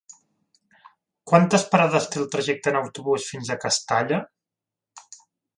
[1.31, 4.23] Quantes parades té el trajecte en autobús fins a Castalla?